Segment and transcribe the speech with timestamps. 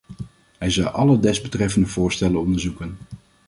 [0.57, 2.97] Hij zal alle desbetreffende voorstellen onderzoeken.